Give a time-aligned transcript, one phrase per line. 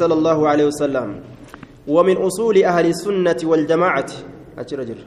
[0.00, 1.08] صلى الله عليه وسلم.
[1.88, 4.10] ومن أصول أهل السنة والجماعة.
[4.58, 4.98] أجرجر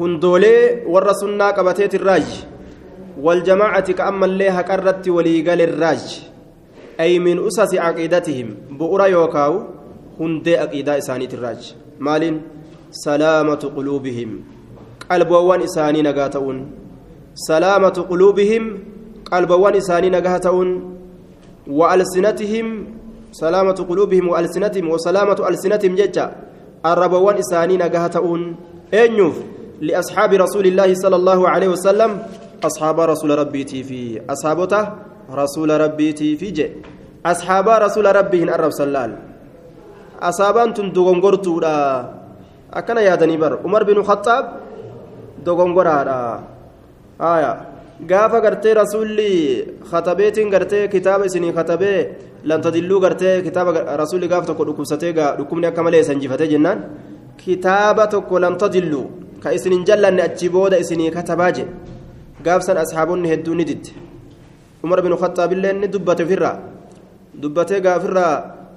[0.00, 2.28] هندولي ور سنة قبتيت الراج.
[3.20, 6.04] والجماعة كأما اللي هكرت وليقال الراج.
[7.00, 8.48] أي من أسس عقيدتهم.
[8.80, 9.52] بؤرا يوكاو
[10.20, 11.74] هندي عقيدة إسانيت الراج.
[12.00, 12.40] مال
[12.90, 14.30] سلامة قلوبهم.
[15.10, 16.56] قلبوان إساني نقاتون.
[17.34, 18.64] سلامة قلوبهم
[19.32, 20.68] قلبوان إساني نقاتون.
[21.68, 22.66] وألسنتهم
[23.32, 26.26] سلامة قلوبهم وألسنتهم وسلامة ألسنتهم ججا.
[26.86, 28.56] الربوان إساني نقاتون
[28.94, 29.36] أنيوف
[29.80, 32.10] لأصحاب رسول الله صلى الله عليه وسلم.
[32.64, 34.20] أصحاب رسول ربي في.
[34.30, 34.82] أصحابته
[35.30, 36.66] رسول ربي في جي.
[37.26, 39.12] أصحاب رسول ربي الرب صلال
[40.20, 41.60] أصابان تندغنغرتو
[42.72, 44.62] akkana yaadanii bar umar bin khaxaab
[45.44, 46.40] dogongoraadha
[47.18, 47.52] haya
[48.06, 52.08] gaafa gartee rasuulli katabeetiin gartee kitaaba isinii katabee
[52.44, 56.84] lantadilluu gartee kitaaba rasuulli gaafa tokko dhukkubsatee dhukkubni akka malee sanjifatee jennaan
[57.36, 59.06] kitaaba tokko lantadilluu
[59.42, 61.70] ka isinin jallanne achi booda isinii katabaa jedhe
[62.44, 63.90] gaafsan asxaabonni hedduu ni didde
[64.84, 66.56] umar bin khaxaabillee ni dubbate ofirraa
[67.42, 68.34] dubbatee gaafirraa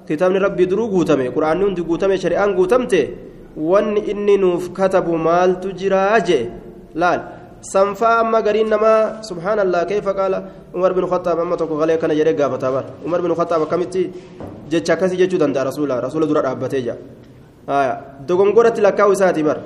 [0.08, 3.00] kitaabni rabbii duruu guutame quraanni hundi guutame shari'aan guutamte
[3.56, 6.44] wanni inni nuuf katabu maaltu jiraa jee
[6.94, 7.20] laal
[7.72, 10.38] sanfaa amma gariin namaa subhaanallah keefa qaala
[10.74, 14.02] umar bin khattaab amma tokko galee kana jedhee gaafataa bara umar bin khattaab akkamitti
[14.72, 16.96] jecha akkasii jechuu danda'a rasuula rasuula dura dhaabbatee jira
[18.28, 19.62] dogongoratti lakkaa'u isaati bara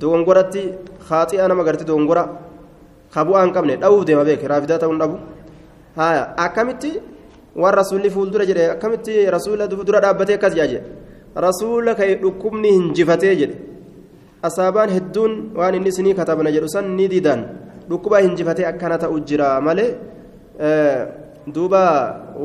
[0.00, 0.62] dogongoratti
[1.08, 2.24] haaxi'a nama garti dogongora
[3.14, 5.16] kabu'aa hin qabne dhabuuf deema beeke raafidaa ta'uun dhabu
[6.46, 6.90] akkamitti
[7.62, 10.84] waan rasuulli fuuldura jedhe akkamitti rasuula dura dhaabbatee akkas jaa jedhe
[11.46, 13.56] rasuula ka'e dhukkubni hinjifatee jedhe
[14.48, 17.40] asaabaan hedduun waan inni isinii katabna jedhu san ni didan
[17.90, 19.90] dhukkuba hinjifatee akkana ta'u jira malee
[21.54, 21.82] duuba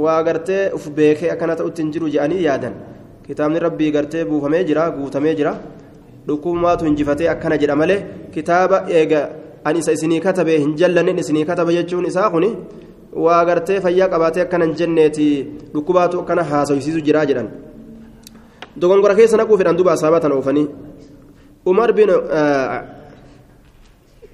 [0.03, 2.73] waa gartee uf beekee akkana ta'utti hin jiru jedhanii yaadan
[3.27, 5.53] kitaabni rabbii gartee buufamee jira guutamee jira
[6.27, 7.99] dhukkubumaatu hinjifatee akkana jedha malee
[8.35, 9.21] kitaaba eega
[9.67, 12.49] an isa isinii katabe hin jallanin isinii kataba jechuun isaa kuni
[13.25, 15.27] waa gartee fayyaa qabaatee akkana hin jenneeti
[15.73, 17.49] dhukkubaatu akkana haasoysiisu jira jedhan
[18.81, 20.67] dogongora keessa naquu fedhan duba asaabatan oofanii
[21.65, 22.09] umar bin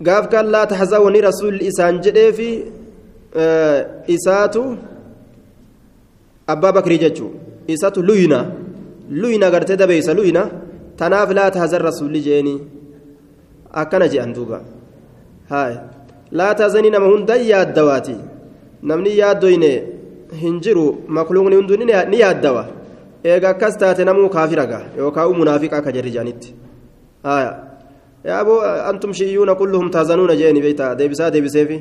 [0.01, 2.49] gaaf kan laa taxzawanii rasuulli isaan jedheefi
[4.15, 4.63] isaatu
[6.47, 7.31] abbaa bakrii jechuu
[7.67, 8.39] isaatu luyina
[9.21, 10.49] luyina gartee dabeeysa luyina
[10.97, 12.55] tanaaf laa taxzan rasuulli jeeni
[13.73, 14.61] akkana je'an duuba.
[15.49, 15.75] Haay
[16.31, 18.15] laa taxzanii nama hundan yaaddawaati
[18.83, 19.71] namni yaaddoyne
[20.41, 22.65] hin jiru makluuqni hunduu ni yaaddawa.
[23.23, 26.53] Eega akkas taate namuu kaafiraga yookaan munaafiqa akka jarri jaanitti
[27.27, 27.51] haya
[28.29, 28.59] yaaboo
[28.91, 31.77] antum shiyyuuna kulluhum taazanuuna jeeni beeyta deebisaa deebiseefi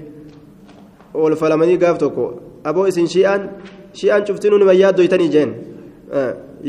[1.24, 2.24] ol falamanii gaaf tokko
[2.70, 3.42] aboo isin shi'aan
[4.00, 5.50] shi'aan cuftinuu nima yaaddoytanii jeen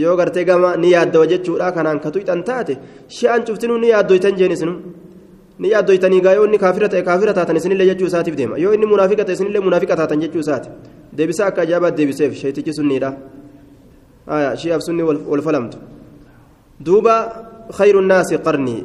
[0.03, 2.73] yoo gartee gama ni yaaddawa jechuudha kanaan ka tuyxan taate
[3.17, 4.73] shi'aan cuftinuu ni yaaddoytan jeen isinu
[5.59, 8.91] ni yaaddoytanii gaa yoo inni kaafira ta'e kaafira taatan isinillee jechuu isaatiif deema yoo inni
[8.93, 10.69] munaafiqa ta'e isinillee munaafiqa taatan jechuu isaati
[11.17, 13.11] deebisaa akka ajaabaat deebiseef sheetichi sunniidha
[14.29, 15.73] آية شيء سني والفلمت
[16.79, 17.17] دوبا
[17.71, 18.83] خير الناس قرني.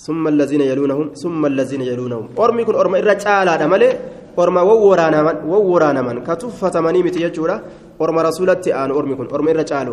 [0.00, 2.28] ثم الذين يلونهم ثم الذين يلونهم.
[2.38, 3.98] أرمي كن أرمى الرجال هذا ملء
[4.38, 7.56] أرمى وورانا من وورانا من كتفة مني متيجورا
[8.00, 9.88] أرمى رسولة أنا أرمي كن أرمى الرجال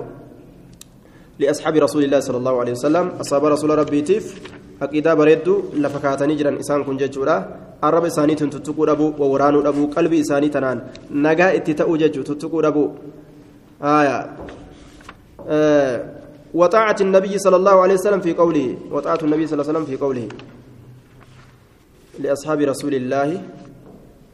[1.39, 4.25] لأصحاب رسول الله صلى الله عليه وسلم أصحاب رسول ربي تيف
[4.81, 7.35] أكيدا بريدو لفكاتني جران إسان كن ججورا.
[7.83, 10.77] الرب إساني تنتقو ربو وورانو ربو قلبي إساني تنان.
[11.11, 12.85] نجا اتتأو ججو ربو.
[13.83, 14.17] آية.
[15.47, 16.16] آه.
[16.53, 20.03] وطاعة النبي صلى الله عليه وسلم في قوله وطاعة النبي صلى الله عليه وسلم في
[20.03, 20.27] قوله
[22.19, 23.41] لأصحاب رسول الله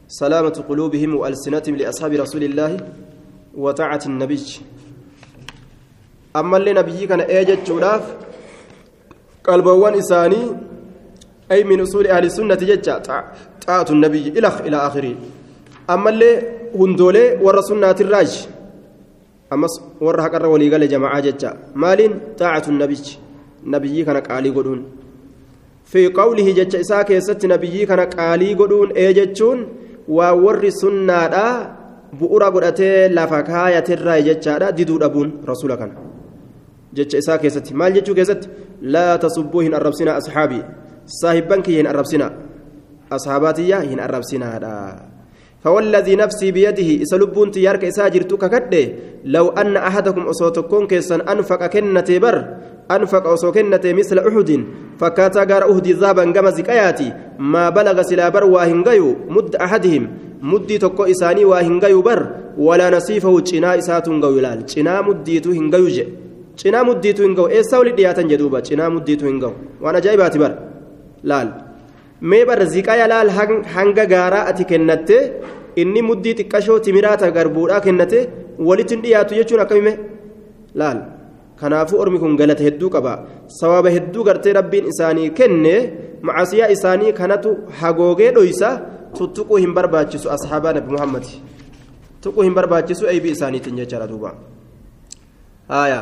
[0.08, 2.76] سلامة قلوبهم وألسنتهم لأصحاب رسول الله
[3.54, 4.42] وطاعة النبي.
[6.36, 8.16] أما اللي نبي كان أجد شراف
[9.44, 10.56] قلبوان إساني
[11.52, 13.02] أي من أصول أهل السنة ججة
[13.66, 15.14] طاعة النبي إلى آخره.
[15.90, 16.42] أما اللي
[16.78, 18.48] هندولي والرسول الراج
[19.54, 19.74] ammas
[20.06, 23.18] warra haqarra walii gale jama'aa jecha maaliin taa'atu nabiyyi
[23.74, 24.82] nabiyyii kana qaalii godhuun
[25.92, 29.66] fi qawlihi jecha isaa keessatti nabiyyii kana qaalii godhuun ee jechuun
[30.16, 31.46] waa warri sunnaadha
[32.20, 35.94] bu'ura godhatee lafa kaayatirraa jechaadha diduu dhabuun rasuula kana
[36.96, 38.48] jecha isaa keessatti maal jechuu keessatti
[38.96, 40.62] laa tasubbuu hin arrabsinaa asxaabii
[41.20, 42.30] saahibban kiyya hin arrabsinaa
[43.16, 44.74] asxaabaatiyya hin arrabsinaadha
[45.64, 48.92] فوالذي نفسي بيده إسلبون تيارك إساجر ككده
[49.24, 52.36] لو أن أحدكم أصوتكم كيسا أنفق كنة بر
[52.90, 54.64] أنفق أصو كنة مثل أحد
[55.00, 58.84] فكاتا غار أهدي ذابا كما زكاياتي ما بلغ سلا بر واهن
[59.28, 60.08] مد أحدهم
[60.44, 62.28] muddii tokko isaanii waa hin gayu bar
[62.58, 65.70] walaa nasiifahu cinaa isaatu hin gayu ilaal cinaa muddiitu hin
[67.34, 70.38] gayu eessaa wali dhiyaatan jedhuuba cinaa muddiitu hin gayu waan ajaa'ibaati
[72.30, 73.30] mee barra ziqaa yalaal
[73.74, 75.16] hanga gaaraa ati kennatte
[75.82, 78.18] inni muddii xiqqashoo timiraa ta garbuudhaa kennate
[78.68, 79.92] walitti hin dhiyaatu jechuun akkamime
[80.80, 80.98] laal.
[81.60, 83.12] Kanaafuu ormi kun galata hedduu qaba.
[83.58, 85.74] Sababa hedduu gartee rabbiin isaanii kenne
[86.26, 87.50] macasiyaa isaanii kanatu
[87.80, 88.70] hagoogee dhoisa
[89.18, 91.24] tuttuquu hin barbaachisu asxaabaa nabi muhammad.
[92.22, 94.34] Tuquu hin barbaachisu aybii isaaniitiin jechaadha duuba.
[95.68, 96.00] Haaya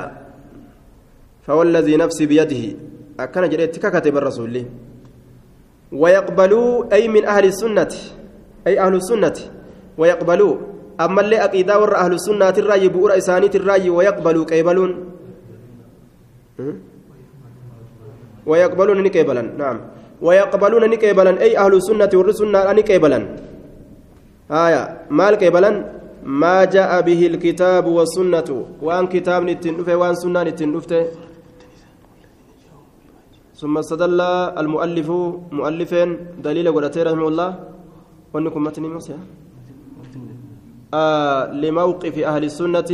[1.46, 2.70] fawalladii nafsi biyadihi.
[3.18, 4.66] Akkana jedhee itti kakate bar rasuulli
[5.92, 7.92] ويقبلوا أي من أهل السنة
[8.66, 9.34] أي أهل السنة
[9.98, 10.56] ويقبلوا.
[11.00, 14.90] أما اللي أكيدا ور أهل السنة الرأي بؤر إسانيت الرأي ويقبلوا كيبلون.
[18.46, 19.80] ويقبلون نكيبلا نعم.
[20.22, 23.18] ويقبلون نكيبلا أي أهل السنة والرسنة نكيبلا
[24.50, 24.82] آية.
[25.10, 25.70] مال كيبلا
[26.24, 28.48] ما جاء به الكتاب والسنة.
[28.82, 31.06] وأن كتاب نتنفه وأن سنة نتنفه
[33.62, 34.20] ثم استدل
[34.58, 35.08] المؤلف
[35.58, 36.08] مؤلفين
[36.42, 37.50] دليل ولتي رحمه الله.
[38.34, 39.14] وانكم موسى؟
[40.94, 42.90] آه لموقف أهل السنة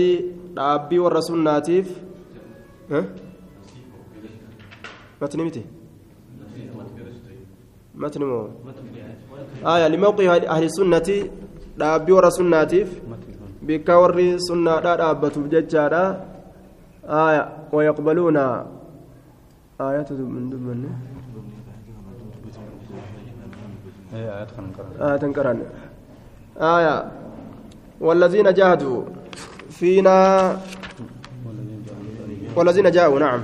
[0.59, 1.88] ربي والرسول ناتيف.
[2.93, 3.00] ها؟
[5.23, 5.62] متني متي
[7.94, 8.49] متني مو.
[9.64, 10.21] آية لموقف
[10.55, 11.09] أهل السنة
[11.81, 12.88] ربي والرسول ناتيف.
[13.62, 16.05] بك وري سنة رابة بججارة
[17.05, 17.43] آية
[17.73, 18.38] ويقبلون
[19.81, 20.91] آيات من دمن
[24.15, 25.59] آيات كران
[26.59, 26.97] آية.
[28.01, 29.03] والذين جاهدوا
[29.71, 30.17] فينا.
[32.57, 33.43] والذين جاءوا نعم.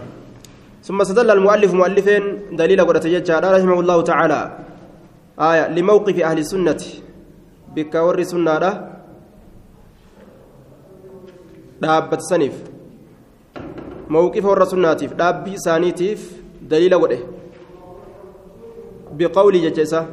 [0.82, 2.22] ثم استدل المؤلف مؤلفين
[2.56, 4.40] دليل قرة ججارة رحمه الله تعالى.
[5.38, 5.68] آية.
[5.68, 6.82] لموقف أهل السنة.
[7.74, 8.58] بكور سنة
[11.82, 12.73] دابة سنف
[14.08, 16.20] موقف الرسولناتيف دابي سانيتيف
[16.62, 17.18] دليل وده.
[19.14, 20.06] بقول ججسة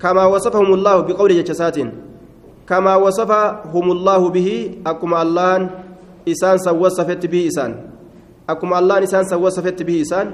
[0.00, 1.78] كما وصفهم الله بقول ججسات
[2.68, 4.48] كما وصفهم الله به
[4.86, 5.70] أكما الله
[6.28, 7.72] إسان سوصفت به إسان.
[8.48, 10.26] أكما الله إسان سوصفت به إسان.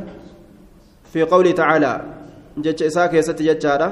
[1.15, 1.93] في قوله تعالى
[2.59, 3.89] جج إساك يست ججارة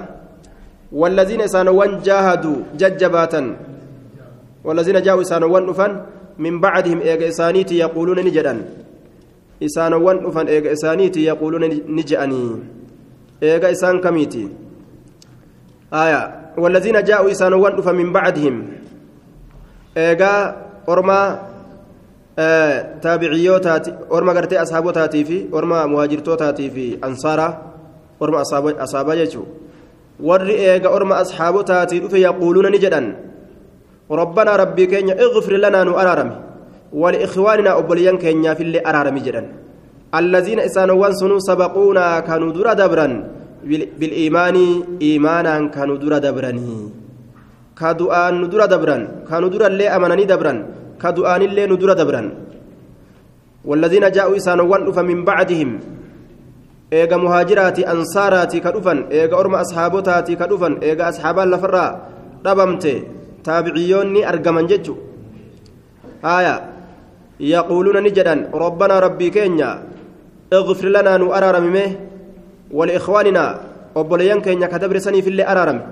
[0.92, 3.42] والذين إسانوان جاهدوا ججباتا.
[4.64, 5.92] والذين جاءوا إسانوان نفن
[6.38, 8.64] من بعدهم إيغا إسانيتي يقولون نجدا
[9.62, 12.42] إسانوان نفن إيغا إسانيتي يقولون نجأني.
[13.42, 14.48] إيغا إسان كميتي.
[15.92, 16.22] آية.
[16.58, 18.66] والذين جاءوا إسانوان نفن من بعدهم.
[19.96, 20.56] إيغا
[20.88, 21.20] أرما
[22.38, 27.48] آه تابعيوتاتي أرما قرتي أصحابوتاتي في أرما مهاجرتوتاتي في أنصارا
[28.22, 28.42] أرما
[28.82, 29.44] أصابا يجو.
[30.22, 33.06] warri eega orma asxaabotaatii dhufe yaquuluuna ni jedhan
[34.12, 36.36] ربنا ربي كينيا اغفر لنا نو أرارمي.
[36.92, 39.42] ولإخواننا أبليان كينيا في اللي أرارمي جدا.
[40.14, 43.06] الذين إسانوان سنو سبقونا كانوا درا دبرا
[43.98, 44.56] بالإيمان
[45.02, 46.72] إيمانا كانوا درا دبراني.
[47.78, 48.98] كدؤان ندرا دبرا
[49.28, 50.52] كانوا درا اللي أمنني دبرا
[51.02, 52.22] كدؤان اللي ندرا دبرا
[53.64, 55.70] والذين جاءوا إسانوان فمن بعدهم.
[56.92, 61.48] eega muhaajiraati ansaaraati ka dhufan eega orma asxaabotaati ka dhufan eega asxaabaan
[63.46, 64.94] taabiciyyoonni argaman jechu
[66.26, 66.54] haya
[67.52, 69.70] yaquuluuna ni jedhan rabbanaa rabbii keenya
[70.52, 71.84] اغفر لنا نو أرارمي
[72.78, 73.44] ولإخواننا
[73.96, 75.84] أبوليان كينيا كدبر سني في اللي أرارمي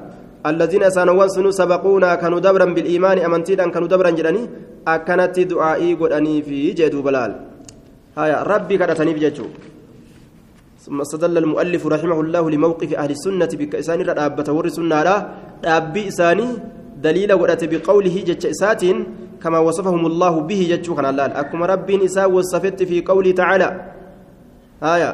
[0.47, 4.42] الذين سانوان سنو سبقونا كانوا دبرا بالإيمان أمنتيدا كانوا دبرا جدني
[4.85, 7.33] أكنت دعائي قدني في جدو بلال.
[8.19, 9.47] هيا ربي كدتني بججو
[10.85, 14.99] ثم استدل المؤلف رحمه الله لموقف أهل السنة بكإسان رأبة ور سنة
[15.64, 16.49] رأبي إساني
[17.07, 18.83] دليل ورأت بقوله جج إسات
[19.42, 23.69] كما وصفهم الله به جج كان لال أكما رب إساء وصفت في قوله تعالى؟
[24.83, 25.11] آية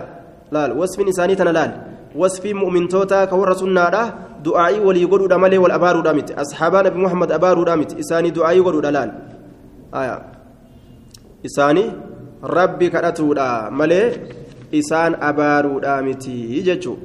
[0.53, 1.71] لال وصف إساني تنلال
[2.17, 4.15] وصف مؤمن توتا كور سنة
[4.45, 9.11] دعائي ولي يقولوا دمالي والأبار دامت أصحاب نبي محمد أبار دامت إساني دعائي يقولوا دلال
[9.95, 10.17] آية
[11.47, 11.85] إساني
[12.45, 13.35] ربي كرتو
[13.79, 14.03] مالي
[14.73, 16.99] isaan abaaruudhaa miti jechuun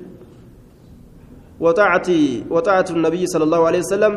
[1.61, 2.09] وطاعة
[2.49, 4.13] وطاعة النبي صلى الله عليه وسلم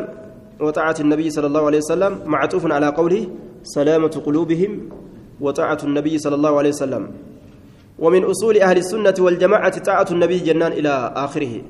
[0.61, 3.27] وطاعة النبي صلى الله عليه وسلم معطوف على قوله
[3.63, 4.71] سلامة قلوبهم
[5.41, 7.03] وطاعة النبي صلى الله عليه وسلم.
[7.99, 11.61] ومن أصول أهل السنة والجماعة طاعة النبي جنان إلى آخره.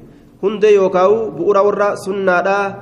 [0.43, 2.75] هند يوكاو بؤرا ورا سنة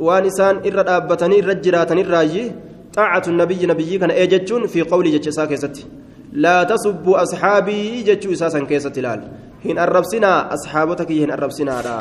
[0.00, 2.52] وانسان إرى أبتني رجراتني الراجي
[2.94, 5.84] طاعة النبي نبي كان أججون في قول جتشساك ستي
[6.32, 9.20] لا تسبوا أصحابي جتشو إساسا كيسة تلال
[9.64, 11.98] هن الربسنا أصحابتك هن الربسنا را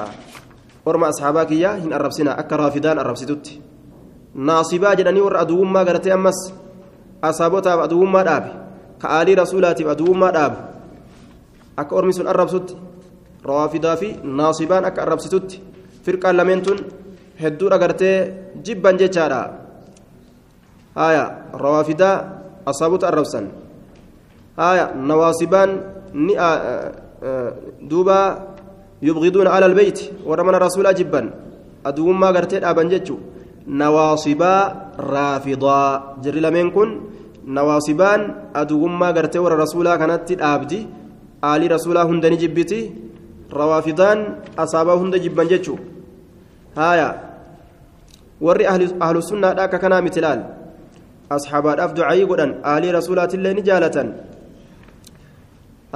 [0.86, 3.62] orma asxaabaa kiyyaa hin arrabsinaa akka raafidaan arrabsitutti
[4.36, 6.40] naasibaa jedhanii warra aduwummaa gartee ammas
[7.30, 8.52] asaabotaaf aduwummaa dhaabe
[9.02, 10.58] ka aalii rasuulaatiif aduwummaa dhaabe
[11.78, 12.78] akka ormi sun arrabsutti
[13.52, 14.10] raafidaa fi
[14.42, 15.62] naasibaan akka arrabsitutti
[16.06, 16.80] firqaan lameen tun
[17.42, 18.18] hedduudha gartee
[18.66, 19.42] jibban jechaadha
[20.96, 21.26] haya
[21.66, 22.16] raafidaa
[22.66, 23.50] asaabota arrabsan
[24.58, 25.72] haya nawaasibaan
[26.14, 26.36] ni
[27.90, 28.18] duuba
[29.02, 31.32] yubgiduuna ala albeyti warra mana rasuulaa jibban
[31.90, 33.20] aduwummaa gartee dhaaban jechuu
[33.82, 34.62] nawaasibaa
[35.14, 36.90] raafidaa jirri lameen kun
[37.58, 38.22] nawaasibaan
[38.62, 40.80] aduwummaa gartee warra rasuulaa kanatti dhaabdi
[41.50, 42.80] aalii rasuulaa hunda ni jibbiti
[43.60, 44.20] rawaafidaan
[44.64, 45.80] asaabaa hunda jibban jechuu
[46.76, 47.08] haya
[48.46, 48.66] warri
[49.06, 50.42] ahlusunnaadha akka kanaa miti laal
[51.36, 54.08] asxaabaadhaaf ducayii godhan aalii rasuulaatillee ni jaalatan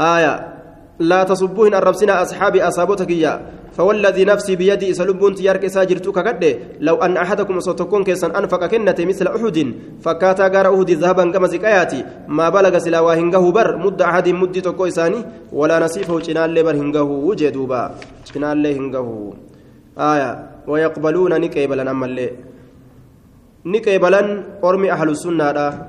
[0.01, 0.33] haya
[0.99, 3.41] لا تصبوهن الربسنا أصحابي أصابتك يا
[3.75, 9.27] فوالذي نفسي بيدي سلبون تيارك ساجرتك قد لو أن أحدكم صوتكون كيسا أنفق كنة مثل
[9.27, 9.57] أحد
[10.01, 12.05] فكاتا غار أهد ذهبا كما زكاياتي.
[12.27, 15.19] ما بلغ سلاوا هنگه بر مد أحد مد تكو إساني.
[15.51, 17.81] ولا نصيفه جنال لبر هنگه وجدوبا
[18.35, 19.07] جنال له هنگه
[19.99, 20.31] آية.
[20.67, 22.29] ويقبلون نكيبلا أما اللي
[23.65, 25.87] نكيبلا أرمي أهل السنة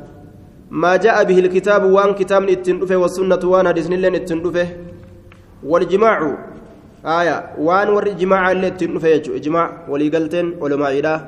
[0.71, 4.67] ما جاء به الكتاب وان كتاب التندفه والسنة وان حديث لين التندفه
[5.65, 6.19] والجماع.
[7.07, 7.37] آية.
[7.59, 11.19] وان ور جماع اللي التندفه يجو إجماع ولي قلتين علماء إله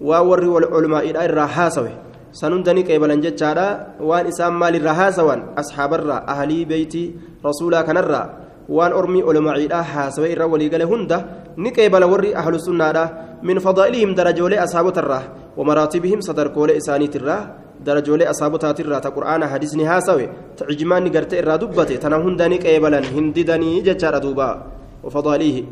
[0.00, 0.42] وور
[0.74, 1.90] علماء إله الرحاسوه
[2.32, 3.66] سنندني قيبلا جتشارا
[4.00, 6.16] وان إسام مال الرحاسوان أصحاب الرا.
[6.28, 7.04] أهلي بيتي.
[7.46, 8.22] رسولا كان الرا
[8.68, 11.18] وان أرمي علماء إله حاسوه الرا ولي قل هنده
[11.58, 13.10] نقيبل ور أهل السنة
[13.42, 15.22] من فضائلهم درجولي أصحاب الرا.
[15.56, 17.38] ومراتبهم صدر كول إسانيت الرا
[17.86, 23.82] darajoolee asaabotaatirraa ta qur'aana hadisni haasawe ta cijmaanni garte irraa dubbate tana hundani qeebalan hindidanii
[23.88, 24.48] jechaadha duuba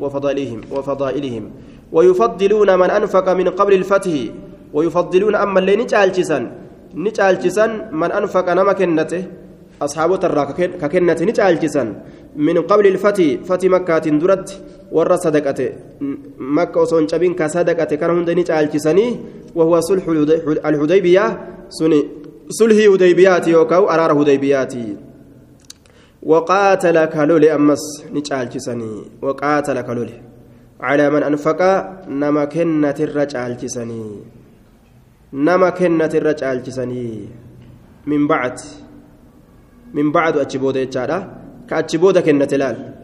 [0.00, 1.44] وفضائلهم وفضائلهم
[1.92, 4.14] ويفضلون من أنفق من قبل الفتح
[4.74, 6.38] ويفضلون أما اللي نجالجسا
[6.94, 7.66] نجالجسا
[8.00, 9.22] من أنفق نما كنته
[9.82, 10.42] أصحاب ترى
[10.82, 11.84] ككنة نجالجسا
[12.36, 14.48] من قبل الفتح فتح مكة درت
[14.92, 15.70] ور صدقته
[16.38, 19.06] مكة وصون شبين كصدقته كان هند نجالجسني
[19.54, 20.04] وهو صلح
[20.70, 21.24] الحديبية
[21.68, 22.00] سني
[22.48, 24.74] صلح هديبيات يوكاو أرار هديبيات
[26.22, 28.92] وقاتل كلولي أمس نجالجسني
[29.22, 30.16] وقاتل كلولي
[30.80, 31.60] على من أنفق
[32.08, 34.04] نما كنة الرجالجسني
[35.32, 37.28] نما كنة الرجالجسني
[38.06, 38.56] من بعد
[39.94, 41.18] من بعد أجبود يجارة
[41.68, 42.99] كأجبود كنة لال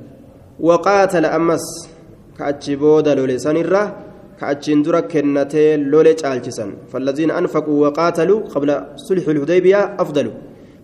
[0.60, 1.88] وقاتل أمس
[2.38, 3.96] كأجبود لولي سنرة
[4.40, 6.72] كأجين درا كنة لولي جالجسن.
[6.92, 10.30] فالذين أنفقوا وقاتلوا قبل صلح الحديبية أفضل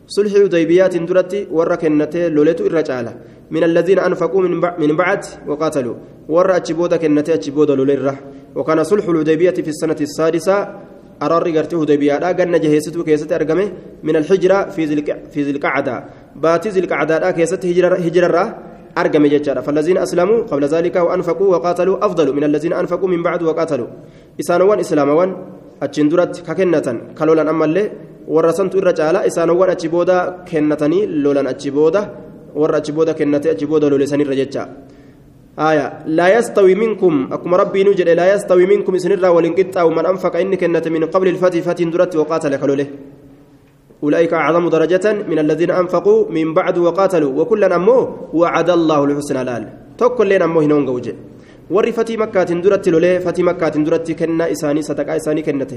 [0.06, 3.14] صلح الحديبية درتي ورا كنة لوليتو الرجالة
[3.50, 5.94] من الذين أنفقوا من من بعد وقاتلوا.
[6.28, 8.16] ورا أجبود كنة أجبود لولي
[8.54, 10.68] وكان صلح الحديبية في السنة السادسة
[11.22, 16.04] أراري قرتي هديبية لا قلنا جهيستو كيست أرقمه من الحجرة في ذي في ذي القعدة.
[18.98, 23.86] أرقم ججارة فالذين أسلموا قبل ذلك وأنفقوا وقاتلوا أفضل من الذين أنفقوا من بعد وقاتلوا.
[24.40, 25.36] إسانوان إسلاموان
[25.82, 27.84] أتشندرت ككنة كلولا أما اللي
[28.28, 30.16] ورسنت الرجالة إسانوان أتشبودا
[30.48, 32.02] كنتني لولا أتشبودا.
[32.54, 34.68] ور أتشبودا كنتي أتشبودا لولسان الرجالة
[35.58, 35.86] آية.
[36.06, 37.28] لا يستوي منكم.
[37.32, 38.08] أكم ربي نجد.
[38.08, 39.82] لا يستوي منكم سنرا ولنقطع.
[39.82, 42.86] ومن أنفق إن كنت من قبل الفتح فتح درت وقاتل كلوله.
[44.02, 47.98] أولئك أعظم درجة من الذين أنفقوا من بعد وقاتلوا وكلا أمه
[48.34, 49.66] وعد الله الحسنى
[49.98, 51.14] توكل لين أمه هنا ونقوجه
[51.70, 55.76] warri fatii makkaatiin duratti lolee fatii makkaatiin duratti kennaa isaanii sadaqaa isaanii kennate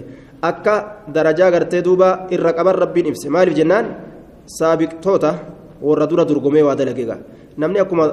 [0.49, 0.73] akka
[1.15, 3.85] darajaa gartee duuba irra qaban rabbiin ibse maaliif jennaan
[4.57, 5.31] saabiqtoota
[5.87, 7.15] warra dura durgomee waa dalageega
[7.57, 8.05] namni akkuma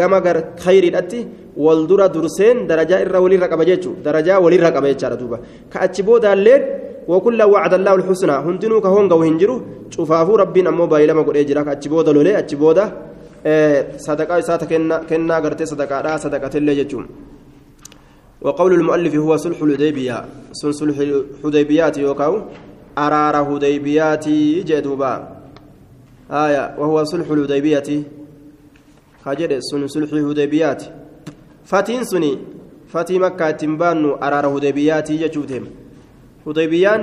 [0.00, 0.18] gama
[0.64, 5.38] khayriidhatti wal dura durseen darajaa irra walirra qaba jechuudha darajaa walirra qaba jechaadha duuba.
[5.70, 9.56] Ka achi boodaallee وكل وعد الله الحسنى هندنو كهونغا وهنجرو
[9.94, 12.84] شوفافو ربين أمو بايلما قد إجرا أتشبودا لولي أتشبودا
[14.06, 17.06] صدقة إساتا كنا كنا قرتي صدقة لا صدقة اللي جتشوم
[18.44, 20.16] وقول المؤلف هو صلح الحديبية
[20.52, 22.34] صلح الحديبيات يوكاو
[22.98, 24.26] أرار حديبيات
[24.68, 25.12] جدوبا
[26.30, 27.88] آية وهو صلح الحديبية
[29.26, 30.82] خجل سن صلح الحديبيات
[31.64, 32.38] فاتين سني
[32.88, 35.64] فاتي مكة تنبانو أرار جتشوتهم
[36.46, 37.02] hudaybiyaan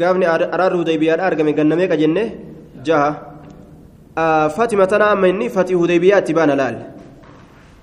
[0.00, 2.22] gaafni araarri hudaybiyaadha argame gannamee ka jenne
[2.86, 3.10] jaha
[4.56, 6.78] fatima tana amma inni fatii hudaybiyaatti baana laal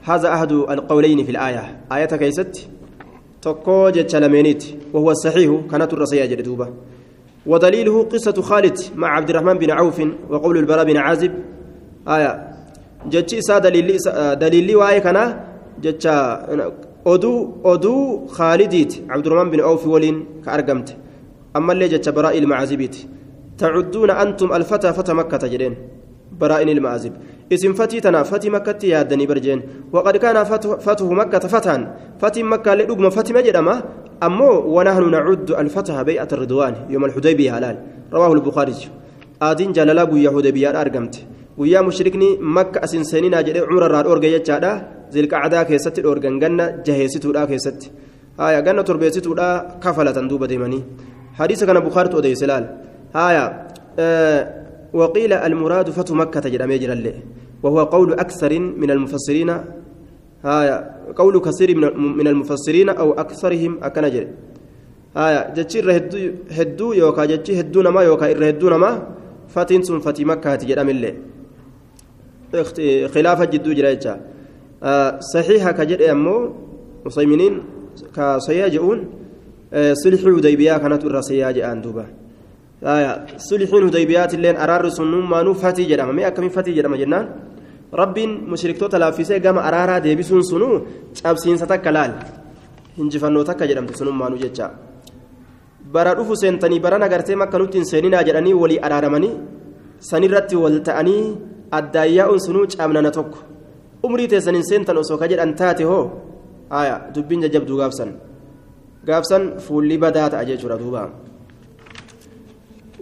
[0.07, 1.77] هذا أحد القولين في الآية.
[1.91, 2.67] آية كيست؟
[3.41, 6.67] تقو جتش لمينيت وهو الصحيح كانت الرسية جدوبة
[7.45, 11.31] ودليله قصة خالد مع عبد الرحمن بن عوف وقول البراء بن عازب.
[12.07, 12.56] آية
[13.39, 13.97] إسا دليل
[14.43, 15.17] دليل واي كان
[15.83, 16.07] جتش
[17.07, 20.93] oduu oduu khaalidiiti cabdurahmaan bin awfi waliin ka argamte.
[21.57, 23.07] Ammallee jecha baraa'i ilmacaazibiiti
[23.59, 25.75] tacudduuna antum alfataa fata makkata jedheen.
[26.39, 27.13] براء المعازب
[27.53, 29.61] اسم فتي تنا فتي مكة يادني برجين
[29.93, 30.43] وقد كان
[30.87, 31.77] فتح مكة فتحا
[32.21, 33.83] فتي مكة لدقم فتي مجرمة
[34.23, 37.77] أمو ونحن نعد الفتح بيعة الرضوان يوم الحديبية هلال
[38.13, 38.75] رواه البخاري
[39.41, 41.15] آدين جلالا قويا حديبية أرقمت
[43.11, 44.71] سنين أجل عمر الرار أورجا يجادا
[45.13, 47.81] ذي القعدة كيست الأورجان جنة جهيستو لا كيست
[48.39, 49.49] هايا جنة تربيستو لا
[49.83, 50.79] كفلة دوبة ديماني
[51.39, 52.63] حديث كان بخاري تودي سلال
[53.15, 53.45] هايا
[53.99, 54.41] آه
[54.93, 57.13] وقيل المراد فتح مكة جرى اللي
[57.63, 59.49] وهو قول أكثر من المفسرين
[60.45, 60.75] هايا
[61.15, 64.25] قول كثير من المفسرين أو أكثرهم أكنجر
[65.17, 65.79] هايا جتشي
[66.57, 68.91] هدو يوكا جتشي هدو نما يوكا إر هدو نما
[69.53, 69.99] فتن سن
[70.31, 71.11] مكة جرى اللي
[73.13, 73.71] خلافة جدو
[74.83, 76.53] آه صحيحة كجر أمو
[77.05, 77.53] مصيمنين
[78.15, 78.99] كسياجئون
[79.73, 82.05] آه صلح حديبية كانت الرسياج أندوبا
[83.41, 87.25] sulhiin hudaybiyaat illeen araarri sun nummaanuu fatii jedhama mee akkamiin fatii jedhama jennaan
[87.91, 90.75] rabbiin mushriktoota laaffisee gama araaraa deebisuun sunuu
[91.17, 92.13] cabsiinsa takka laal
[92.97, 94.69] hinjifannoo takka jedhamte sunummaanuu jecha
[95.91, 99.33] bara dhufu seentanii bara nagartee makka nutti hin seeninaa jedhanii walii araaramanii
[100.09, 101.23] sanirratti wal ta'anii
[101.71, 103.37] addaayyaa'uun sunuu cabnana tokko.
[104.03, 106.11] Umrii teessaniin seentan osoo ka jedhan taate hoo?
[106.69, 108.09] Aya dubbiin jajjabduu gaafsan.
[109.05, 111.09] Gaafsan fuulli badaa ta'a jechuudha duubaa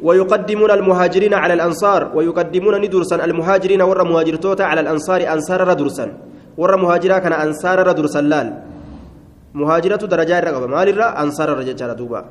[0.04, 6.06] ويقدمون المهاجرين على الأنصار ويقدمون ندرسا المهاجرين ور مهاجرتوتا على الأنصار أنصار ردرسا
[6.58, 8.48] ور مهاجرا كان أنصار ردرسا لال
[9.56, 12.22] مهاجرة درجات رقبة مال الرا أنصار رجال دوبا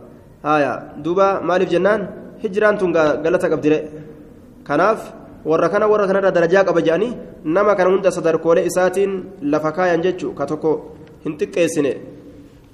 [0.45, 0.73] هايا
[1.05, 2.01] دوبا مالف جنان
[2.45, 3.79] هجران تنقى قلتك أبدري
[4.69, 4.99] كناف
[5.51, 7.13] warra kana warra kanarra darajaa qaba jedhanii
[7.57, 9.13] nama kana hunda sadarkoolee isaatiin
[9.55, 10.73] lafa kaayan jechuu ka tokko
[11.25, 11.93] hin xiqqeessine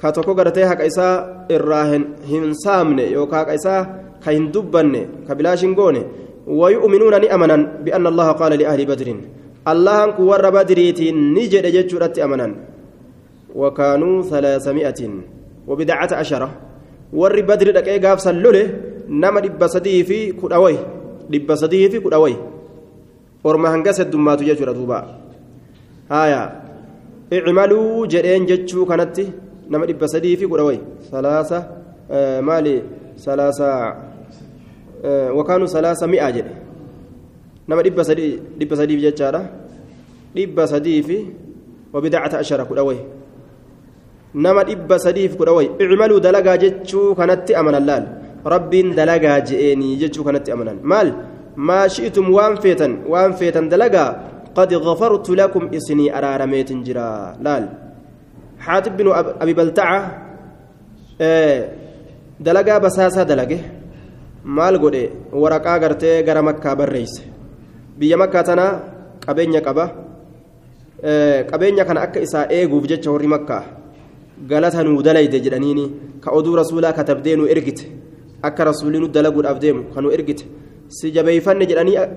[0.03, 1.15] ka tokko gartee haqa isaa
[1.57, 1.87] irraa
[2.31, 3.81] hin saamne yookaan haqa isaa
[4.25, 4.95] كين دبن
[5.29, 6.03] كبلاش غوني
[6.61, 9.09] ويؤمنون نأمنا بأن الله قال لأهل بدر
[9.73, 12.49] الله أنكو ور بدريتي نجد جتشورت أمنا
[13.61, 15.01] وكانوا ثلاثمائة
[15.69, 16.49] وبدعة عشرة
[17.21, 18.65] ور بدر دقي قاف سلوله
[19.23, 20.77] نما دب سديه في كدوي
[21.33, 22.35] دب سديه في كدوي
[23.45, 24.99] ورما هنقس الدمات جتشورة دوبا
[26.11, 26.43] هايا
[27.33, 29.17] اعملوا جرين جتشو كانت
[29.71, 30.79] نما دب سديه في كدوي
[31.11, 31.59] ثلاثة
[32.11, 32.83] آه مالي
[33.19, 33.69] ثلاثة
[35.37, 36.55] وكانوا ثلاثة مئة جده
[37.69, 38.27] نما دب سدي
[38.61, 39.43] دب سدي في جتشارة
[40.37, 41.19] دب سدي في
[41.95, 42.99] وبدعة عشرة كدوي
[44.35, 48.05] نما دب سدي في كدوي اعملوا دلقا جتشو كانت أمن اللال
[48.47, 51.09] رب دلقا جئني جتشو كانت أمنا مال
[51.57, 54.11] maa shi'tum waan feetan waan feetan dalagaa
[54.55, 57.35] qad ghafartu lakum isinii araarameetin jira.
[57.43, 57.69] Laal.
[58.61, 60.01] Xaatib binu abi baltaca
[62.41, 63.59] dalagaa basaasaa dalage.
[64.45, 65.11] Maal godhe?
[65.33, 67.23] Waraqaa gartee gara makkaa barreeyse
[67.99, 68.73] biyya makkaa tanaa
[69.27, 69.85] qabeenya qaba.
[71.51, 73.65] Qabeenya kana akka isaa eeguuf jecha horri makkaa.
[74.49, 75.85] Galata nuu dalayde jedhaniini.
[76.21, 77.85] Ka oduu rasuulaa katabdee nu ergite.
[78.43, 80.45] Akka rasuulii nu dalaguudhaaf deemu ka ergite.
[80.99, 81.65] Si jabeeyfanne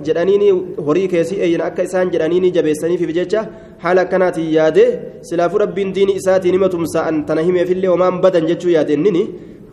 [0.08, 0.48] jedhaniini
[0.88, 3.42] horii keessi eeyyina akka isaan jedhaniini jabeessaniif jecha
[3.84, 4.84] haala akkanaatiin yaade
[5.30, 9.24] silaafuu rabbiin diini isaatiin hima tumsa'an tana himeefillee homaan badan jechuu yaadennini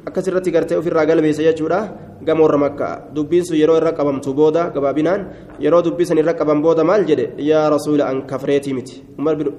[0.09, 1.81] akkasirratti gartee ofirraa galmeessa jechuudha
[2.27, 5.21] gama warra makkaa dubbiin sun yeroo irra qabamtu booda gabaabinaan
[5.65, 8.95] yeroo dubbii san irra qaban booda maal jedhe yaa rasuula an kafreetii miti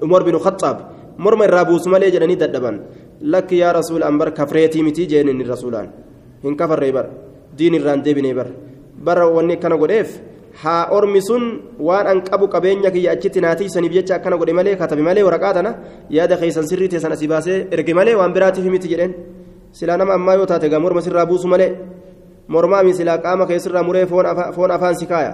[0.06, 0.76] umar binu khaxaab
[1.24, 2.76] morma irraa buusu malee jedhanii dadhaban
[3.34, 5.88] lakki yaa rasuula an bar kafreetii miti jeen inni rasuulaan
[6.44, 7.06] hin kafarree bar
[7.58, 8.48] diin irraan deebinee bar
[9.06, 10.08] bara wanni akkana godheef
[10.62, 11.44] haa ormi sun
[11.78, 15.70] waan an qabu qabeenya kiyya achitti naatiisaniif jecha akkana godhe malee katabe malee waraqaa tana
[16.10, 19.12] yaada keessan sirrii teessan asii baasee erge malee waan biraatiif miti jedheen
[19.72, 21.70] silaa nama ammaa yoo taate gaa morma sirraa buusu malee
[22.48, 25.30] mormaami silaa qaama keessirraa muree foon afaan si kaaya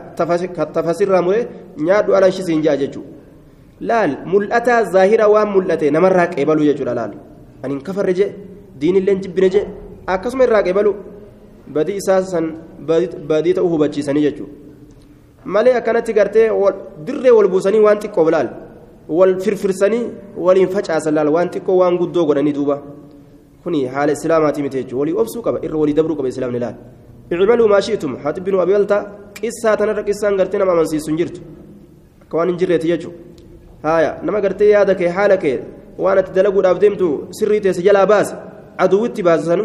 [0.74, 1.44] tafasirraa muree
[1.86, 3.18] nyaadhu alan shisiin ja'a jechuudha
[3.80, 7.12] laal mul'ataa zaahira waan mul'ate namarraa qeebaluu jechuudha laal
[7.62, 8.30] ani hin kafarre jee
[8.80, 9.64] diinilleen jibbine jee
[10.14, 10.92] akkasuma irraa qeebalu
[11.74, 12.46] badii isaa san
[13.30, 14.52] badii ta'uu hubachiisanii jechuudha
[15.54, 16.46] malee akkanatti gartee
[17.06, 18.48] dirree wal buusanii waan xiqqoo laal
[19.18, 20.04] wal firfirsanii
[20.46, 22.76] waliin facaasan laal waan xiqqoo waan guddoo godhanii duuba.
[23.62, 26.76] kuni haala islaamaatii miti jechuudha walii obsuu qaba irra walii dabruu qaba islaamni laal
[27.30, 28.96] icmaluu maa shi'tum haati binu abibalta
[29.38, 31.40] qissaa tanarra qissaan gartee nama amansiisu hin jirtu
[32.22, 33.18] akka waan hin jirreeti jechuudha
[33.86, 35.56] haaya nama gartee yaada kee haala kee
[36.04, 38.34] waan ati dalaguudhaaf deemtu sirrii teesse jalaa baase
[38.84, 39.64] aduwwitti baasisanu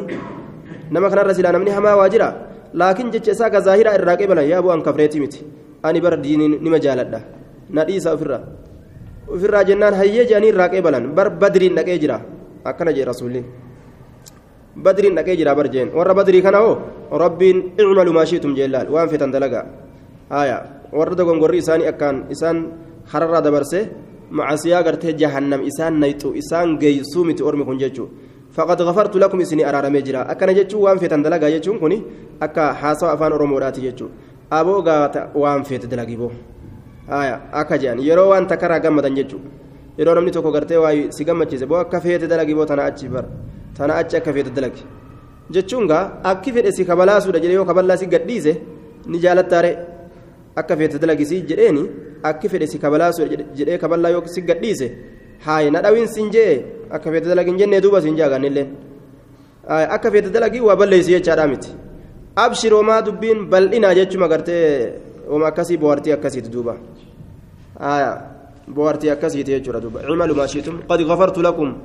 [0.92, 2.28] nama kanarra silaa namni hamaa waa jira
[2.80, 5.40] laakiin jecha isaa ka zaahiraa irraa qeebalan yaa bu'aan kafreetii miti
[5.84, 7.20] ani bara diiniin nima jaaladha
[7.76, 8.42] na dhiisa ofirraa.
[9.34, 12.18] Ofirraa jennaan hayyee jedhanii irraa qeebalan bar badriin dhaqee jira.
[12.70, 13.42] Akkana jee rasuulli
[14.86, 16.76] badriin dhaqee jira barjeen warra badrii kana hoo?
[17.24, 19.62] Rabbiin icmalu maa shiitum jeellaal waan fetan dalaga
[20.30, 20.58] haya
[20.92, 22.58] warra dogongorri isaanii akkaan isaan
[23.12, 23.80] hararraa dabarse
[24.38, 27.78] macasiyaa gartee jahannam isaan nayxu isaan geeysuu miti ormi kun
[28.56, 31.94] faqad gafartu lakum isinii araaramee jira akkana jechuun waan feetan dalagaa jechuun kun
[32.39, 34.10] akka haasawa afaan oromoodhaati jechuu
[34.50, 36.32] aboo gaata waan feete dalagiboo
[37.10, 39.42] haya akka jedhan yeroo waan takkaraa gammadan jechuu
[39.98, 43.26] yeroo namni tokko gartee waa si gammachiise boo akka feete dalagiboo tana achi bar
[43.78, 44.84] tana achi akka feete dalagi
[45.56, 48.54] jechuun gaa akki fedhe si kabalaasuudha jedhee yoo kaballaa si gadhiise
[49.08, 49.72] ni jaalattaare
[50.56, 51.84] akka feete dalagisii jedheeni
[52.30, 54.88] akki fedhe si kabalaasu jedhee kaballaa yoo si gadhiise
[55.46, 56.54] haay na dhawin sin jee
[56.95, 58.67] akka feete dalagin jennee duuba sin jaaganillee
[59.95, 61.71] akka feete dalagii waa balleessi jechaadhaa miti
[62.36, 64.93] abshiroomaa dubbiin bal'inaa jechuma gartee
[65.32, 66.77] wama akkasii bohaartii akkasiiti duuba
[68.75, 71.75] bohaartii akkasiiti jechuudha duuba cimalu maashiitum qad gafartu lakum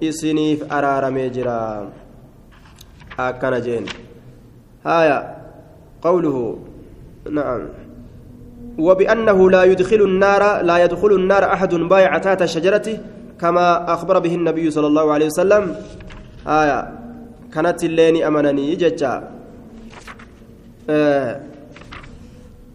[0.00, 1.56] isiniif araaramee jira
[3.28, 3.84] akkana jeen
[4.84, 5.18] haaya
[6.02, 6.44] qawluhu
[7.30, 7.86] na'am
[8.78, 12.86] وبأنه لا يدخل النار لا يدخل النار أحد بايع تحت الشجرة
[13.40, 15.76] كما أخبر به النبي صلى الله عليه وسلم
[16.46, 16.78] آية
[17.54, 19.12] كانت اللين أمنني ججا
[20.90, 21.40] آه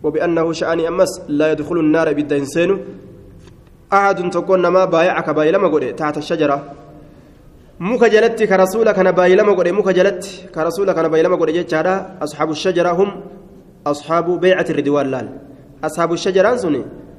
[0.04, 2.78] وبأنه شأني أمس لا يدخل النار بالدينسين
[3.94, 6.60] أحد تكون ما بايعك باي لما قل تحت الشجرة
[7.82, 12.94] ka rasuula kana baay'ilama godhe muka jalatti ka rasuula kana baay'ilama godhe jechaadha asxaabu shajara
[12.94, 13.10] hum
[13.92, 15.28] asxaabu beeycati ridwaan laal
[15.82, 16.76] asxaabu shajaraan sun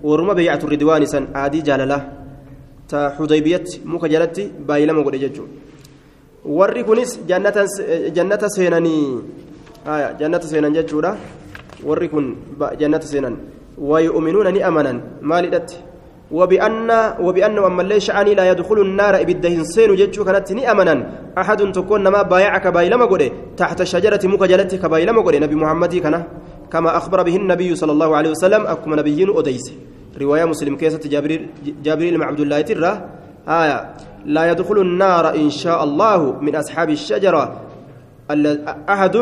[0.09, 2.22] warruma beeycatu ridwaan isan aadii jaalala
[2.93, 5.53] ta xudaybiyatti muka jalatti baay'ilama godhe jechuudha
[6.59, 9.05] warri kunis jannata seenanii
[10.19, 11.17] jannata seenan jechuudha.
[11.83, 12.37] Warri kun
[12.79, 13.37] jannata seenan.
[13.79, 15.03] Ni amanan.
[15.21, 15.93] Maalidhatti
[16.33, 16.89] وبأن
[17.21, 20.95] وبأن أما اللي شعني لا يدخل النار إبدهن سين جتشو كانت أمنا
[21.37, 25.93] أحد تكون ما بايعك بايلما قولي تحت الشجرة مكجلتك بايلما قولي نبي محمد
[26.73, 29.67] كما أخبر به النبي صلى الله عليه وسلم أكم نبيين أديس
[30.21, 31.47] رواية مسلم كيسة جابريل
[31.85, 32.93] جابريل مع عبد الله ترى
[33.49, 33.79] آية
[34.27, 37.45] لا يدخل النار إن شاء الله من أصحاب الشجرة
[38.95, 39.17] أحد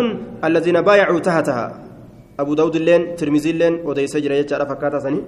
[0.44, 1.66] الذين بايعوا تحتها
[2.40, 5.20] أبو داود اللين ترمزي اللين أديس جرى يجعل فكاتا سني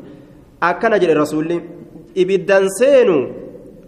[0.62, 1.56] akkana jedhe rasuulli
[2.22, 3.16] ibiddan seenu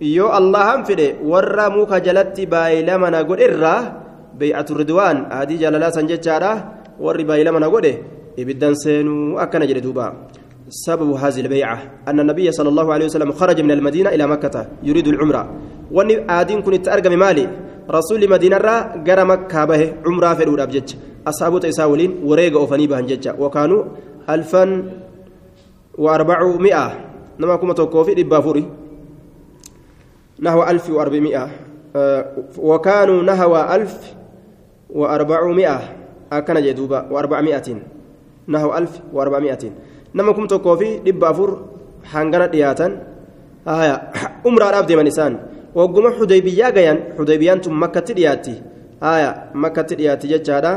[0.02, 3.80] yoo allahan fedhe warra muka jalatti baay'ilama na godhe irraa
[4.38, 6.52] beey'atu ridwaan adii jaalalaa san jechaadha
[6.98, 7.92] warri baay'ilama na godhe
[8.42, 10.06] ibiddan seenuu akkana jedhe duuba
[10.68, 15.08] سبب هذه البيعة؟ أن النبي صلى الله عليه وسلم خرج من المدينة إلى مكة يريد
[15.08, 15.50] العمرة.
[15.92, 17.48] وأني آدين كنت أرقم مالي.
[17.90, 20.94] رسول مدينة را قرى مكة به عمرة في الأولى بجج.
[21.26, 23.84] أصحابه تيساولين وريق أوفني بهن وكانوا
[24.30, 24.92] ألفا
[25.98, 26.86] وأربعمائة.
[27.40, 28.64] نما كما توقفي لبافوري
[30.40, 31.50] نحو ألف وأربعمائة.
[31.96, 32.26] أه
[32.58, 34.14] وكانوا نحو ألف
[34.90, 35.80] وأربعمائة.
[36.32, 37.76] أكن جدوبا وأربعمائة.
[38.48, 39.72] نحو ألف وأربعمائة.
[40.14, 41.50] نما كما توقفي لبافور
[42.10, 42.86] حنغنا دياتا
[43.68, 43.96] آية
[44.46, 45.32] أمرا راب دي منسان
[45.74, 48.54] وقم حديبية غيان حديبيان تم مكة دياتي
[49.02, 50.72] آية مكة دياتي ججادا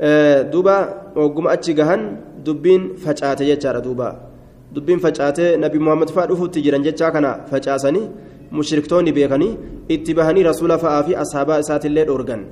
[0.00, 0.76] أه دوبا
[1.16, 1.72] وقم أتشي
[2.44, 4.08] dubbiin facaate jechaadha duuba
[4.74, 8.06] dubbiin facaatee nabi muhammad fa'aa dhufuutti jiran jechaa kana facaasanii
[8.58, 9.52] mushriktoonni beekanii
[9.94, 12.42] itti bahanii rasuula fa'aa fi ashaabaa isaatillee dhoorgan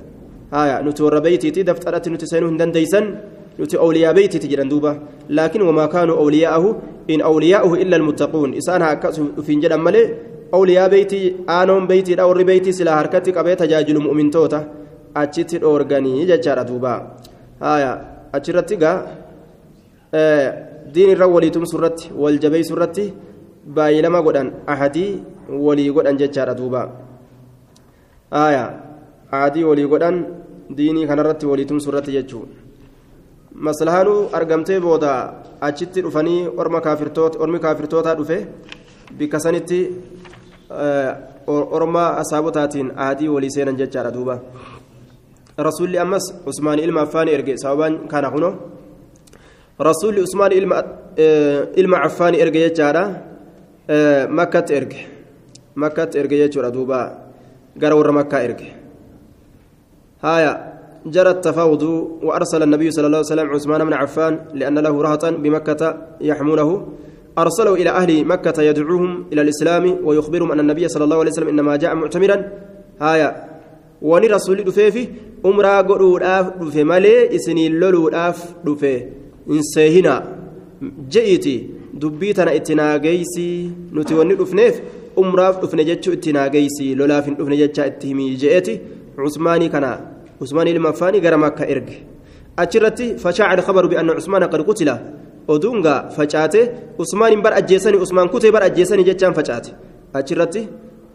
[0.55, 3.05] haya nuti warra beeytiiti dafxadhatti nuti seenuu hin dandeeysan
[3.85, 4.91] awliyaa beeytiiti jedhan duuba
[5.37, 6.69] laakiin wamaa kaanuu awliyaa'ahu
[7.13, 10.05] in awliyaa'uhu illa almuttaquun isaan haa akkas ufiin jedhan malee
[10.57, 14.59] awliyaa beeytii aanoon beeytiidha warri beeytii silaa harkatti qabee tajaajilu mu'mintoota
[15.21, 16.93] achitti dhoorganii jechaadha duuba
[17.65, 17.91] haya
[18.37, 18.97] achirratti gaa
[20.93, 23.05] diin irra waliitumsu irratti wal jabeessu irratti
[23.75, 25.11] baay'ilama godhan ahadii
[25.65, 26.81] walii godhan jechaadha duuba
[28.31, 30.17] ahadii walii godhan
[30.77, 32.43] diinii kanarratti waliitumsu irratti jechuu
[33.67, 35.11] maslahaanuu argamtee booda
[35.67, 38.37] achitti dhufanii ormi kaafirtootaa dhufe
[39.17, 39.79] bikka sanitti
[41.47, 44.39] orma asaabotaatiin ahadii walii seenan jechaadha duuba
[45.67, 48.53] rasuulli ammas usmaanii ilma affaanii erge sababaan kana kunoo
[49.89, 50.51] rasuulli usmaan
[51.81, 53.03] ilma affaanii erge jechaadha
[54.39, 54.99] makkatti erge
[55.75, 56.99] makkatti erge jechuudha duuba
[57.77, 58.67] gara warra makkaa erge
[60.21, 60.68] haya
[61.05, 61.83] جرى التفاوض
[62.23, 65.81] وأرسل النبي صلى الله عليه وسلم عثمان بن عفان لأن له رهطا بمكة
[66.21, 66.87] يحمونه.
[67.37, 71.75] أرسله إلى أهل مكة يدعوهم إلى الإسلام ويخبرهم أن النبي صلى الله عليه وسلم إنما
[71.75, 72.37] جاء معتمرا.
[73.01, 73.29] هايا.
[74.01, 75.07] وني رسول دفيفي
[75.45, 78.09] أمرا قلوا دفي مالي إسني لولو
[78.63, 80.13] دفي hin seehina
[81.13, 81.53] je'iti
[82.01, 83.45] dubbii tana itti naageysi
[83.91, 84.81] nuti wanni dhufneef
[85.21, 88.75] umraaf dhufne jechuu itti naageysi lolaaf hin dhufne jecha itti himii je'eeti
[89.15, 89.91] cusmaanii kana
[90.41, 92.03] ilmaffaanii gara makka erge
[92.57, 94.95] achirratti fashaaca alkhabaru bianna cusmaana qad qutila
[95.47, 96.61] oduunga facaate
[96.97, 99.73] usmaan bar ajjeesanii usmaan kutee bar ajjeesanii jechaan facaate
[100.13, 100.67] achirratti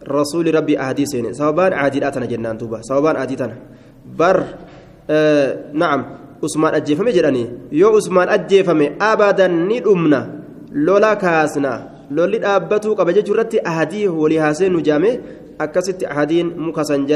[0.05, 3.55] rasuuli rabbi ahadii seene sababaan aadiidhaa tana jennaan duuba sababaan aadii tana
[4.17, 4.37] bar
[5.81, 6.01] na'am
[6.41, 10.19] usmaan ajjeefame jedhanii yoo usmaan ajjeefame abadan ni dhumna
[10.87, 11.71] lola kaasna
[12.11, 15.19] lolli dhaabbatuu qaba jechuu irratti ahadii walii haasee nu jaame
[15.65, 17.07] akkasitti ahadiin muka san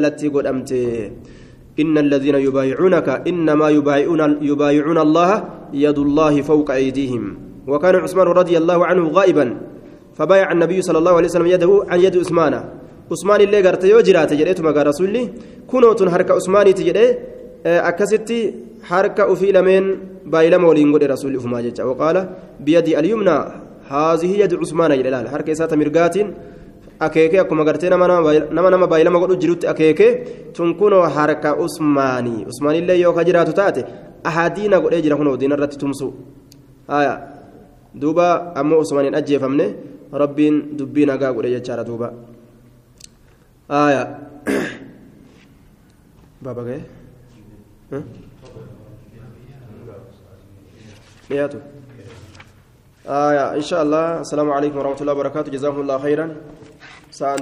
[1.80, 7.38] إن الذين يبايعونك إنما يبايعون يبايعون الله يد الله فوق أيديهم.
[7.68, 9.58] وكان عثمان رضي الله عنه غائبا
[10.14, 12.54] فبايع النبي صلى الله عليه وسلم يده عن يد عثمان.
[13.12, 15.30] عثمان اللي قرت يوجرات جريت مقا رسولي.
[15.68, 17.18] كنوت حركة عثمان تجري
[17.66, 19.84] أكستي حركة أفي لمن
[20.26, 23.38] بايلم ولين قد رسول أفما وقال بيدي اليمنى
[23.90, 26.16] هذه يد عثمان جلال حركة سات مرقات
[27.00, 28.08] akeekee akkuma gartee nama
[28.70, 30.12] nama baay'ilama godhu jirutti akeekee
[30.56, 33.86] tun kunoo harka usmaanii usmaanillee yoo ka jiraatu taate
[34.24, 36.14] ahadiina godhee jira kunoo diina irratti tumsu
[36.88, 37.14] haya
[38.02, 39.66] duuba ammoo usmaaniin ajjeefamne
[40.24, 42.14] rabbiin dubbii nagaa godhe jechaadha duuba
[43.70, 44.04] haya
[46.42, 46.64] baaba
[51.30, 51.58] dhiyaatu
[53.08, 56.32] haya insha allah assalaamu alaikum warahmatullahi wabarakaatu jazakumullahu khayran
[57.20, 57.38] Psalm